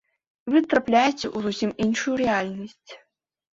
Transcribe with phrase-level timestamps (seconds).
[0.47, 2.91] І вы трапляеце ў зусім іншую рэальнасць.